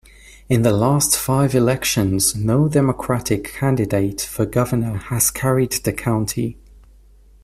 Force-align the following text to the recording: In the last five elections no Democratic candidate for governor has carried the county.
In 0.49 0.63
the 0.63 0.71
last 0.71 1.15
five 1.15 1.53
elections 1.53 2.35
no 2.35 2.67
Democratic 2.67 3.43
candidate 3.43 4.19
for 4.21 4.47
governor 4.47 4.97
has 4.97 5.29
carried 5.29 5.73
the 5.73 5.93
county. 5.93 6.57